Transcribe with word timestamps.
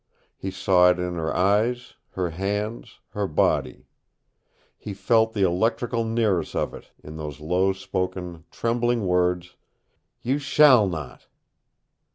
He 0.35 0.49
saw 0.49 0.89
it 0.89 0.97
in 0.97 1.13
her 1.13 1.31
eyes, 1.31 1.93
her 2.13 2.31
hands, 2.31 3.01
her 3.09 3.27
body. 3.27 3.85
He 4.75 4.95
felt 4.95 5.33
the 5.33 5.43
electrical 5.43 6.03
nearness 6.05 6.55
of 6.55 6.73
it 6.73 6.89
in 7.03 7.17
those 7.17 7.39
low 7.39 7.71
spoken, 7.71 8.45
trembling 8.49 9.05
words, 9.05 9.57
"YOU 10.23 10.39
SHALL 10.39 10.87
NOT!" 10.87 11.27